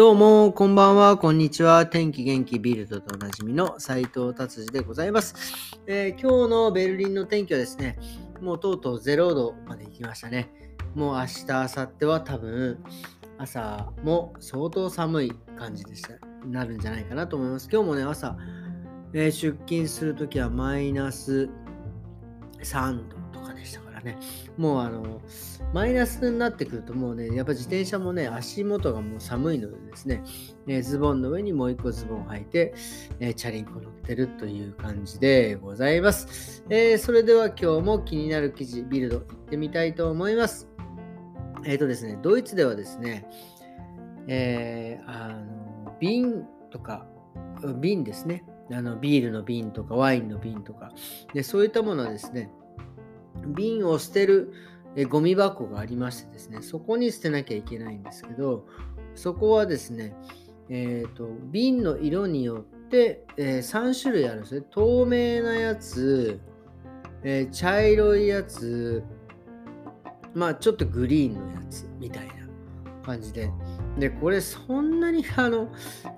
[0.00, 1.86] どうも、こんばんは、こんにちは。
[1.86, 5.34] 天気元気ビルドとおなじみの斉藤達治でございます、
[5.86, 7.98] えー、今日のベルリンの天気はですね、
[8.40, 10.50] もうとうとう0度まで行きましたね。
[10.94, 12.82] もう明日、明後日は多分、
[13.36, 16.14] 朝も相当寒い感じでした。
[16.46, 17.68] なるんじゃないかなと思います。
[17.70, 18.38] 今日もね、朝、
[19.12, 21.50] えー、出勤するときはマイナス
[22.62, 23.19] 3度
[24.00, 24.18] からね。
[24.56, 25.20] もうあの、
[25.72, 30.22] マイナスになってくるともうね、やっぱ自転車もね、足元がもう寒いのでですね、
[30.66, 32.74] ねズボンの上にもう一個ズボン履いて、
[33.20, 36.64] えチャリンコ乗ってるという感じでございます。
[36.68, 40.68] えー、それでは今日も気になる記事、ビルド行ってみたいと思います。
[41.64, 43.28] えっ、ー、とですね、ドイツではですね、
[44.26, 47.06] えー、あの瓶とか、
[47.80, 50.92] 瓶ですね、あのビールの瓶とかワインの瓶とか
[51.34, 52.50] でそういったものはですね
[53.46, 54.52] 瓶を捨てる
[54.96, 58.66] えゴミ箱がありましてですねそこに捨てなきゃいけないんですけど
[59.14, 60.14] そこはですね、
[60.68, 64.66] えーと、瓶の色によって、えー、3種類あるんですね。
[64.70, 66.40] 透明なやつ、
[67.22, 69.02] えー、茶色いやつ
[70.32, 72.34] まあちょっとグリーンのやつみたいな
[73.04, 73.50] 感じで
[74.00, 75.68] で、これそんなにあの、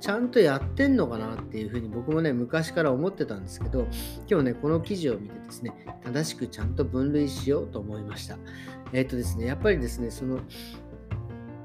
[0.00, 3.86] ちゃんとやってんのかなっていうふうに僕もね、昔から思ってたんですけど、
[4.30, 8.38] 今日ね、この記事を見てですね、正しくちゃんと分類しようと思いました。
[8.92, 10.40] えっ、ー、とですね、やっぱりですね、その、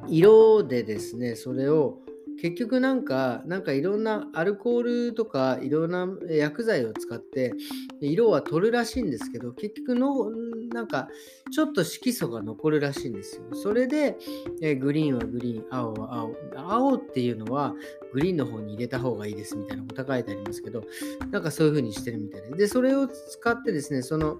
[0.08, 2.00] 色でですね、それを
[2.42, 7.54] 結局なんか、なんかいろんなアルコールとかいろんな薬剤を使って
[8.00, 10.32] 色は取るらしいんですけど、結局の、
[10.74, 11.08] なんか
[11.52, 13.44] ちょっと色素が残るらしいんですよ。
[13.54, 14.18] それで、
[14.62, 16.36] えグリーンはグリーン、青は青。
[16.56, 17.74] 青っていうのは
[18.14, 20.84] グリーンの方に入れた方がいいですみたいなこと書いてありますけど、
[21.32, 22.50] なんかそういう風にしてるみたいで。
[22.52, 24.38] で、それを使ってですね、その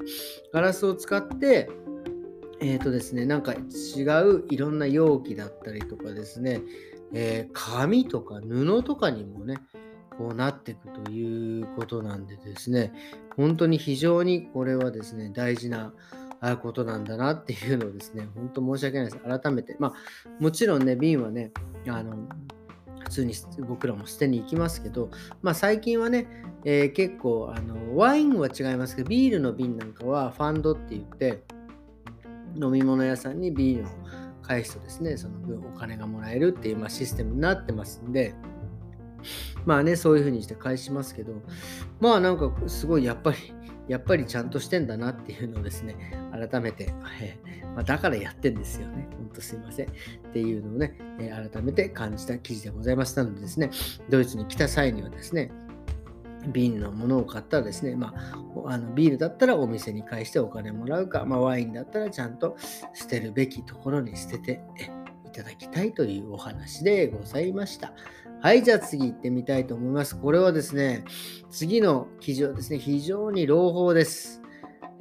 [0.54, 1.70] ガラスを使って、
[2.60, 6.62] えっ、ー、とですね、なんか違ういろんな容器だったりとかですね、
[7.14, 9.58] えー、紙とか布とかにもね、
[10.18, 12.94] こうなっていくということなんでですね、
[13.36, 15.94] 本当に非常にこれはですね、大事な
[16.62, 19.18] ことなんだなっていうのをですね、本当申し訳ないです。
[19.18, 19.76] 改めて。
[19.80, 19.94] まあ、
[20.40, 21.52] もちろんね、瓶はね、
[21.88, 22.16] あの、
[23.08, 23.34] 普通に
[23.68, 25.10] 僕らも捨てに行きますけど、
[25.42, 26.28] まあ、最近はね、
[26.66, 31.44] えー、結構あのワインは違いますけどビールの瓶なんかはファンドって言って
[32.56, 33.88] 飲み物屋さんにビールを
[34.48, 38.34] 返すとですね、その分お金がもらえるっていう、まあ、システムになってますんで、
[39.66, 41.34] まあね、そういう風にして返しますけど、
[42.00, 43.38] まあなんかすごいやっぱり、
[43.88, 45.96] やっぱりちゃんとしてんだなっていうのをですね、
[46.32, 49.08] 改めて、えー、まあ、だからやってんですよね。
[49.18, 49.88] ほんとすいません。
[49.88, 49.92] っ
[50.34, 53.72] ていうのをね、えー、改めて感じた記事でございましたのでですね、
[54.10, 55.52] ドイツに来た際にはですね、
[56.48, 58.14] 瓶のものを買ったらですね、ま
[58.66, 62.58] あ、あのビールだったらお店に返してお金もらうか、まあ、ワインだったらちゃんと
[62.94, 64.62] 捨てるべきところに捨てて
[65.26, 67.94] いただきたいというお話でございました。
[68.40, 70.16] はい、じゃあ次行ってみたいと思います。
[70.16, 71.04] これはですね、
[71.50, 74.42] 次の記事はですね、非常に朗報です。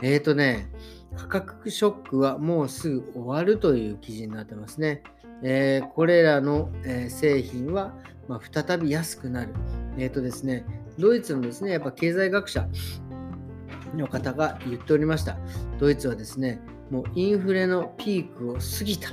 [0.02, 0.70] えっ、ー、とね、
[1.14, 5.02] 価格ショックはもうすぐ終わるという記事になってますね。
[5.42, 7.94] えー、これらの、え、製品は、
[8.26, 9.52] まあ、再び安くなる。
[9.98, 10.64] えっ、ー、とですね、
[10.98, 12.68] ドイツのですね、やっぱ経済学者
[13.94, 15.36] の方が言っておりました。
[15.78, 19.10] ドイツはですね、もうインフレのピークを過ぎた。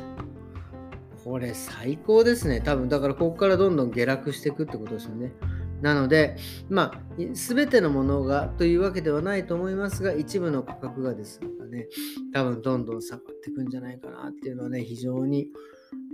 [1.24, 2.62] これ最高ですね。
[2.62, 5.34] 多分、だからここからどんどん下落していくってことですよね。
[5.82, 6.38] なので、
[6.70, 7.02] まあ、
[7.34, 11.42] 全てのものがというわけではないと思いますが、一部の価格がです
[11.74, 11.88] ね、
[12.34, 15.48] 多分どんどん下がっていくんじゃないかなっていうのはね、非常に、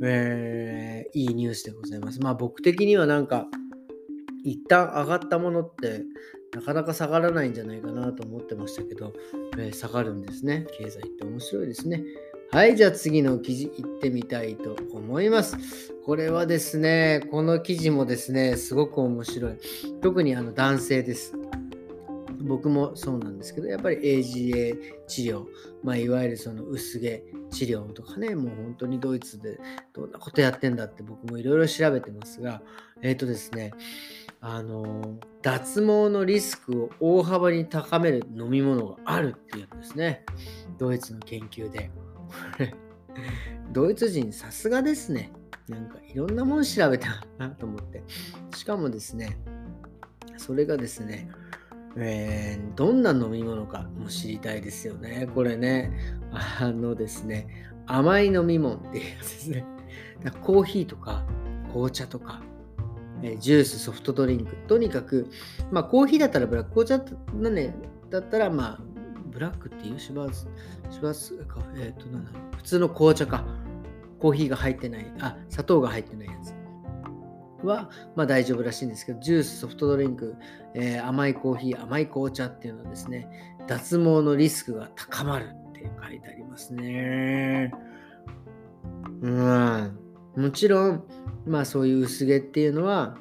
[0.03, 2.19] えー、いいニュースでございます。
[2.19, 3.47] まあ僕的にはなんか、
[4.43, 6.03] 一旦上がったものって
[6.53, 9.13] なかなか下がらないんじゃないかなと思ってましたけど、
[9.57, 10.65] えー、下がるんですね。
[10.77, 12.03] 経済って面白いですね。
[12.51, 15.55] はい、じゃあ次の記事行ってみたいと思います。
[16.03, 19.57] これはですね、この記事もですね、すごく面白い。
[20.01, 21.35] 特にあの男性です。
[22.41, 24.75] 僕もそうなんですけど、やっぱり AGA
[25.07, 25.45] 治療、
[25.83, 29.59] まあ、いわゆるその薄毛治療とかね、もう本当にドイツで
[29.93, 32.63] どんなことやってんだって僕もいろいろ調べてますが、
[33.03, 33.73] えっ、ー、とですね、
[34.41, 40.23] あの、脱毛のリスクを大幅に高める飲み物があるっていうんですね。
[40.77, 41.91] ドイツの研究で。
[43.71, 45.31] ドイツ人さすがですね。
[45.67, 48.03] なんかいろんなもの調べたなと思って。
[48.55, 49.37] しかもですね、
[50.37, 51.29] それがですね、
[51.97, 55.27] えー、どんな飲み物かも知りたいですよね。
[55.35, 55.91] これね、
[56.59, 57.47] あのですね、
[57.87, 59.65] 甘い飲み物っていうやつですね。
[60.41, 61.25] コーヒーとか
[61.71, 62.41] 紅茶とか、
[63.23, 65.27] えジュース、ソフトドリンク、とにかく、
[65.71, 67.75] まあコーヒーだったらブラック、紅茶だ,、ね、
[68.09, 68.79] だったらまあ、
[69.31, 70.47] ブラックっていうシュバーズ、
[70.89, 73.45] シュバーズか、えっ、ー、と、なんだ、普通の紅茶か。
[74.19, 76.53] コーヒーが入ってない、あ、砂糖が入ってないやつ。
[77.65, 80.35] は、まあ、大丈夫らしいんですけど、ジュース、ソフトドリンク、
[80.75, 87.71] えー、甘いコーヒー、甘い紅茶っていうのはですね、脱毛のリスクが高まるって書いてありますね。
[89.21, 89.99] うん。
[90.35, 91.03] もちろん、
[91.49, 93.17] まあそういう薄毛っていうのは、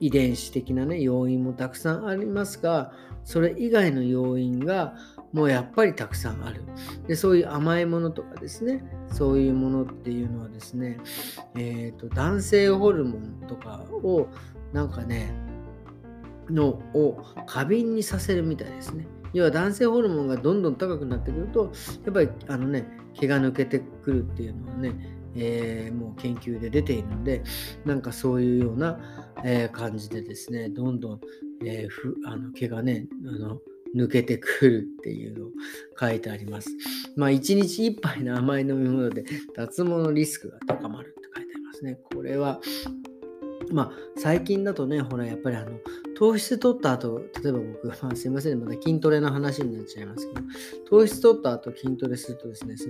[0.00, 2.92] 遺伝子的なね、要因もたくさんありますが、
[3.24, 4.94] それ以外の要因が
[5.32, 6.62] もうやっぱりたくさんある。
[7.06, 10.98] で、そういう甘いものとかですね、そういうものっていうのはですね、
[11.54, 14.28] えっ、ー、と、男性ホルモンとかを
[14.72, 15.32] なんかね、
[16.50, 19.06] のを過敏にさせるみたいですね。
[19.32, 21.72] 要は男性ホルモンがどんどん高くなってくると、
[22.04, 27.42] やっぱりあのね、毛が抜けてくるっていうのはね、えー、もう研究で出ているので、
[27.84, 28.98] なんかそういうような、
[29.44, 31.20] えー、感じでですね、どんどん、
[31.64, 33.58] えー、ふあの毛がね、あの
[33.96, 35.50] 抜けてくるっていうのを
[35.98, 36.70] 書いてあります。
[37.16, 39.24] まあ、1日1杯の甘い飲み物で
[39.54, 41.98] 脱毛のリスクが高まるって書いてありますね。
[42.14, 42.60] これは、
[43.70, 45.78] まあ、最近だとね、ほら、やっぱりあの、
[46.22, 50.40] 糖質取った後、例えば僕、まあ、すいません、また筋トレの話になっちゃいますけど、
[50.88, 52.88] 糖質取った後筋トレするとですね、そ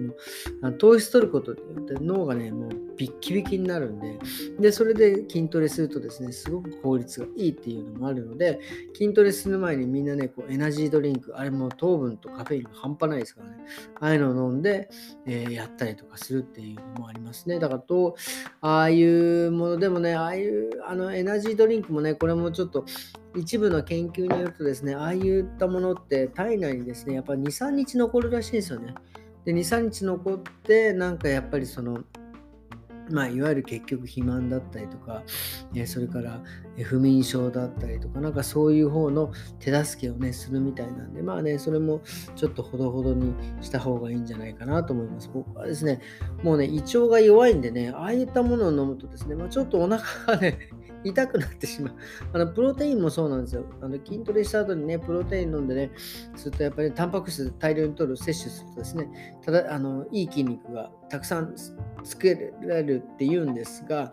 [0.66, 4.18] の糖質取ることによって脳がね、もうビッキビキになるんで、
[4.60, 8.60] で、それで筋トレするとですね、すごく効率がいいっていうのもあるので、
[8.94, 13.64] 筋トレする前にみんなね、こうエナジードリンク、あれも糖分とカフェインが半端ないですからね、
[13.98, 14.90] ああいうのを飲んで、
[15.24, 17.58] えー、やったりとかするっていうのもありますね。
[17.58, 18.14] だからと、
[18.60, 22.84] ああいうものでもね、ああいうあのエナジードリンクもね、これもちょっと
[23.34, 28.94] 一部の研究によるとですね、ああいったものって体内にですね、やっぱ2、3日残るらしいんですよね。
[29.44, 32.04] で、2、3日残って、なんかやっぱりその、
[33.10, 35.22] まあ、いわゆる結局肥満だったりとか、
[35.74, 36.40] えそれから
[36.84, 42.00] 不眠症だったりとか、なんかそういう方の手助けをね、するみたいなんで、まあね、それも
[42.36, 45.30] ちょっとほどほどにした方がいいんじゃないかなと思います。
[45.32, 46.00] 僕はですね、
[46.42, 50.58] もうね、胃腸が弱いんでね、ああいったものを飲むとですね、まあ、ちょっとお腹がね、
[51.04, 51.94] 痛くなってしまう。
[52.32, 53.64] あのプロテインもそうなんですよ。
[53.80, 55.90] あの筋トレした後にね、プロテイン飲んでね、
[56.36, 61.54] するとやっぱりタンパク質大量に取る、摂取するとですね、ただ、あのいい筋肉がたくさん
[62.04, 62.26] 作
[62.62, 64.12] れるっていうんですが、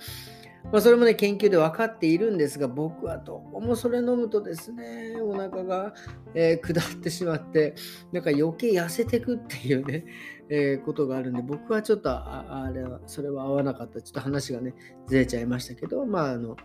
[0.72, 5.94] まあ、それもね、研究で分かっているんですが、僕はどうもそれ飲むとですね、お腹が、
[6.36, 7.76] えー、下ってしまって、
[8.12, 10.06] なんか余計痩せてくっていうね、
[10.50, 14.02] えー、ことがあるんで、僕はちょっとああれは、それは合わなかった。
[14.02, 14.76] ちょっと話がね、
[15.08, 16.56] ずれちゃいましたけど、まあ、あの、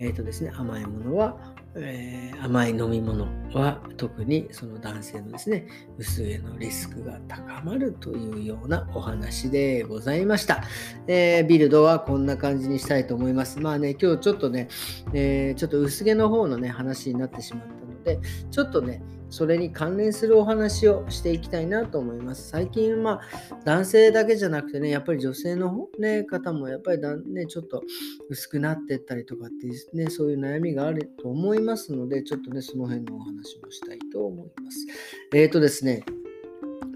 [0.00, 1.36] えっ、ー、とですね、甘いものは、
[1.74, 5.66] えー、甘い飲み物は特にその男性のですね、
[5.96, 10.62] 薄毛のリスクが高まるというようなお話でございました。
[11.08, 13.58] えー、ビルドはこんな感じにしたいと思います。
[13.60, 14.68] まあね、今日ちょっとね、
[15.12, 18.20] え、ちょっと薄毛の方のね、話になってしまったで、
[18.50, 22.48] ちょっとね、それに関連するお話をしていきたいなと思います。
[22.48, 23.20] 最近、まあ、
[23.64, 27.82] 男性だけじゃなくてね、やっぱり女性の、ね、方もやっぱりだ、ね、ちょっと
[28.30, 29.66] 薄くなってったりとかって、
[29.96, 34.86] ね、そういう悩みがあると思いますので、ちょっとね、その辺のお話をしたいと思います。
[35.34, 36.04] えっ、ー、とですね、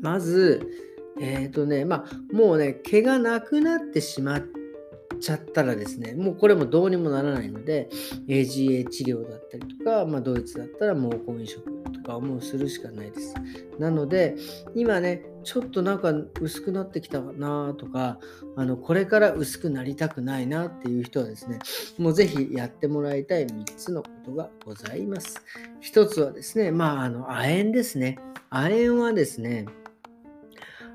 [0.01, 0.67] まず、
[1.21, 4.62] えっ、ー、とね、まあ、もうね、毛がなくなってしまって、
[5.23, 7.89] ちゃったらですね、もうこれもどうにもならないので、
[8.27, 13.35] AGA 治療だったりとか、まあ、ドイツだったら毛根移植とかをもうするしかないです。
[13.79, 14.35] なので、
[14.75, 18.19] 今ね、ちょっとなんか薄くなってきたなとか、
[18.57, 21.61] あのこれから薄くなりたくないなっていう人はですね、
[21.99, 25.43] もうぜひやってもらいたい3つのことがございます。
[25.83, 28.19] 1つはですね、まあ、あの、亜鉛ですね。
[28.51, 29.67] 亜鉛はですね、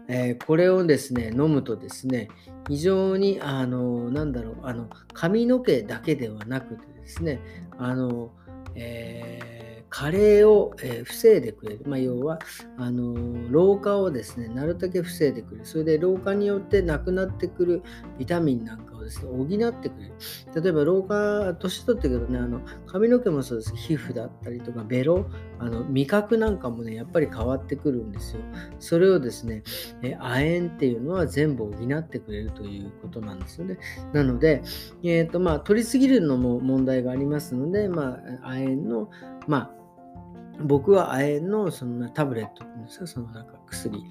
[0.07, 2.29] えー、これをですね、飲むとですね、
[2.67, 7.39] 非常に、あの、なんだろう、あの、髪の毛だけではなくてですね、
[7.77, 8.31] あの、
[8.75, 11.84] えー加齢を、えー、防いでくれる。
[11.86, 12.39] まあ、要は、
[12.77, 15.65] あのー、老化をですね、なるだけ防いでくれる。
[15.65, 17.84] それで老化によってなくなってくる
[18.17, 19.48] ビタミンなんかをですね、補っ
[19.82, 20.13] てくれる。
[20.62, 25.25] 例えば老化、年取ってくるとね、あの髪の毛もそうです皮膚だったりとか、ベロ、
[25.60, 28.41] あの味覚なんかもね、やっぱり変わってくるんですよ。
[28.79, 29.63] それをですね、
[30.03, 33.77] え亜鉛っていうのは全部補ってくれるということなんですよね。
[34.13, 34.62] なので、
[35.03, 39.10] えーとまあ、取りすぎるのも問題がありますので、まあ、亜鉛の、
[39.47, 39.71] まあ、
[40.63, 44.03] 僕は亜鉛のそのタブレットですか、そのなんか薬、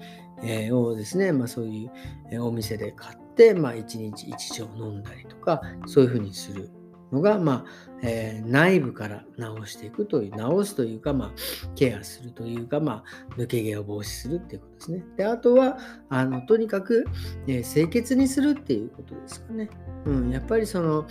[0.43, 1.89] えをですね、まあ、そうい
[2.31, 6.69] う、お店で買って、まあ、1日1錠飲んだりとか、そういうふうにする
[7.11, 7.65] のが、まあ
[8.03, 11.31] えー、内部から治していくという、治すというか、まあ、
[11.75, 15.03] ケアするというか、まあ、抜け毛を防止するっていうことですね。
[15.17, 15.77] で、あとは、
[16.09, 17.05] あのとにかく、
[17.47, 19.69] えー、清潔にするっていうことですかね。
[20.05, 21.05] うん、やっぱりその、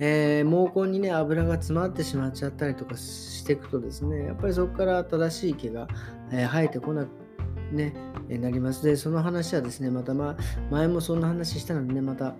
[0.00, 5.86] えー、毛根にね、油が詰まってしまっちゃったりとかしていくとですね、やっぱりそこから正しい毛が、
[6.32, 7.08] えー、生えてこなく
[7.72, 7.94] ね、
[8.28, 8.84] えなります。
[8.84, 10.36] で、その話はですね、また、ま、
[10.70, 12.34] 前もそんな話したのでね、また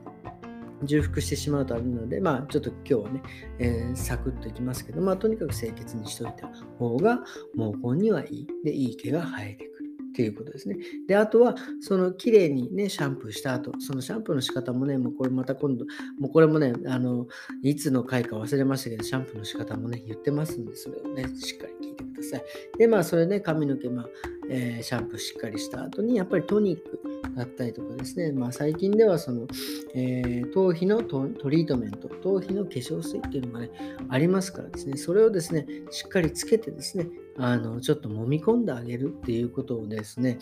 [0.82, 3.22] 重複してしまうとあるので、まあ、ちょっと今日はね、
[3.58, 6.48] えー、サクッといきますけど、まあ、とにかく清潔にしといた
[6.78, 7.20] 方が
[7.56, 8.46] 毛根にはいい。
[8.64, 9.79] で、いい毛が生えてくる。
[10.10, 10.76] っていうことですね。
[11.06, 15.84] で、あとは、その綺麗にね、シャンプーした後、そのシャンプーの仕方もね、もうこれまた今度、
[16.18, 17.26] もうこれもね、あの、
[17.62, 22.09] いつの回か忘れましたけど、シャンプーの仕方もね、言ってますんで、それをね、しっかり聞いてください。
[22.20, 22.44] ださい。
[22.78, 24.06] で、まあ、それね、髪の毛、まあ、
[24.48, 27.00] えー、シャンプーしっかりした後に、やっぱりトニック
[27.36, 29.46] だったりとかですね、まあ、最近ではその、
[29.94, 33.70] えー、頭皮のトリートメント、頭皮の化粧水っていうのがね、
[34.08, 37.06] ありますからですね、それをですね、しっかりつけてですね、
[37.38, 40.38] あの、ちょっと揉み込んであげるっていうことをですね、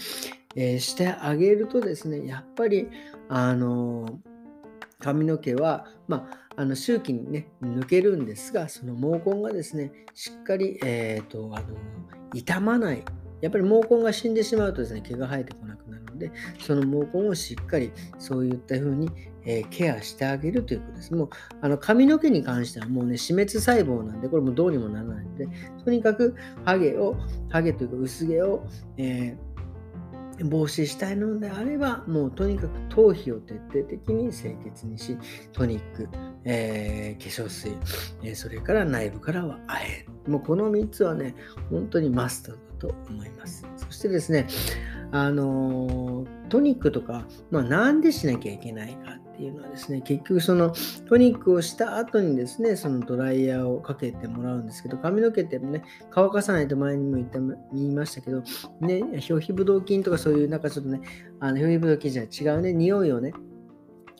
[0.56, 2.88] えー、してあげるとですね、やっぱり、
[3.28, 4.20] あの、
[5.00, 11.66] 髪の毛は、まあ、あの周期にね、抜けるんですが、その毛根がですね、しっかり、えーと、あの
[12.34, 13.04] 傷まない。
[13.40, 19.08] やっぱり毛根が死んでしまうとですね、毛が生えてこなくなるので、その毛根をしっかりそういった風に、
[19.44, 21.14] えー、ケアしてあげるということです。
[21.14, 25.46] もうあの髪の毛に関してはもうね、死滅細胞なんで、これもどうにもならないので、
[25.84, 27.14] とにかくハゲを、
[27.50, 29.47] ハゲというか薄毛を、えー
[30.44, 35.16] 防止したいのであれば、もうとにかく頭皮を徹底的に清潔にし、
[35.52, 36.08] トニック、
[36.44, 37.72] えー、化粧水、
[38.22, 40.30] えー、それから内部からは亜鉛。
[40.30, 41.34] もうこの3つはね、
[41.70, 43.66] 本当にマストだと思います。
[43.76, 44.46] そしてですね、
[45.10, 50.72] あの、トニックとか、まあ、なんでしなきゃいけないかっていうのはですね、結局その
[51.08, 57.38] トニックをした後にですね、そのドライヤーをかけてもらうんですけど、髪の毛ってね、乾かさないと前にも言った
[57.72, 58.42] 言いましたけど、
[58.80, 61.00] ね、表皮ブドウ菌とかそういうなんかちょっとね、
[61.40, 63.32] あの表皮ブドウ菌じゃ違うね、匂いをね、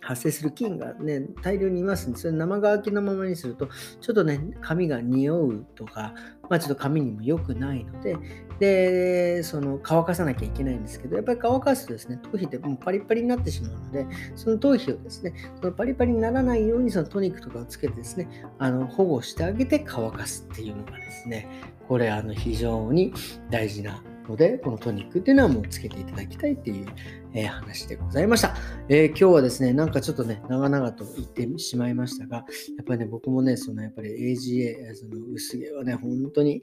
[0.01, 3.69] 発生する菌がね、大量にいますんで、それ生乾きのままにすると、
[4.01, 6.15] ちょっとね、髪が匂うとか、
[6.49, 8.17] まあちょっと髪にも良くないので、
[8.59, 21.49] で、その乾かさなきゃいけないんですけど、やっぱり乾かすとですね、頭皮ってもうパリパリになってしまうので、その頭皮をですね、そのパリパリにならないようにそのトニックとかをつけてですね、あの保護してあげて乾かすっていうのがですね、
[21.89, 23.13] これあの非常に
[23.51, 26.87] 大事なので、このトニックっていうのはもうつけていただきたいっていう、
[27.33, 28.55] えー、話でございました、
[28.89, 32.43] えー、今日はですね、なんかちょっとね、長々と言ってしまいましたが、や
[32.83, 36.61] っぱりね、僕もね、そのやっぱり AGA、その薄毛はね、本当に、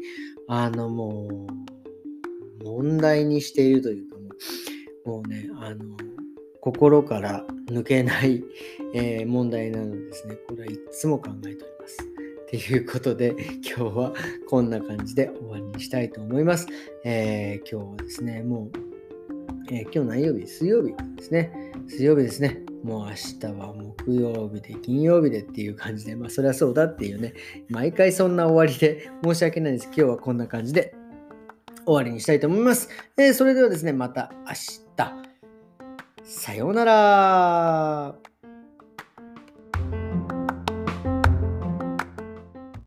[0.48, 1.85] あのもう、
[2.66, 4.24] 問題にしているというかも
[5.06, 5.96] う、もうね、あの、
[6.62, 8.44] 心から抜けない、
[8.96, 11.98] えー、問題なのですね、これはいつも考えております。
[12.50, 14.14] ということで、今日は
[14.48, 16.68] こんな感じで終わりにしたいと思います。
[17.04, 18.78] えー、今日はですね、もう、
[19.72, 20.48] えー、今日何曜日？
[20.48, 21.52] 水曜日ですね。
[21.88, 22.64] 水曜日ですね。
[22.84, 27.34] もう明日は木曜日で金曜日でっていう感じで、まあそりゃそうだっていうね、
[27.70, 29.86] 毎回そんな終わりで申し訳ないです。
[29.86, 30.95] 今日はこんな感じで
[31.86, 32.90] 終わりにしたいと思います。
[33.18, 35.26] えー、それではですね、また明日。
[36.24, 38.35] さようなら。